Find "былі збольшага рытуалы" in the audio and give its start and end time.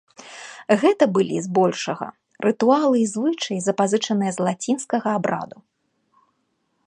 1.17-2.97